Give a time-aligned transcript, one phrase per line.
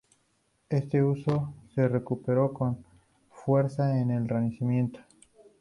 [0.69, 2.83] Este uso se recuperó con
[3.29, 4.99] fuerza en el Renacimiento.